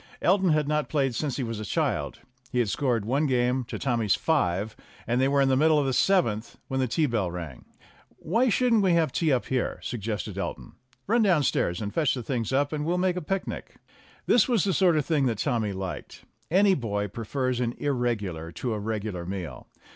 [0.19, 2.21] Elton had not played since he was a child.
[2.51, 5.85] He had scored one game to Tommy's five, and they were in the middle of
[5.85, 7.65] the seventh when the tea bell rang.
[8.17, 10.73] "Why shouldn't we have tea up here?" suggested Elton.
[11.05, 13.75] "Run downstairs and fetch the things up, and we'll make a picnic."
[14.25, 18.73] This was the sort of thing that Tommy liked; any boy prefers an irregular to
[18.73, 19.67] a regular meal.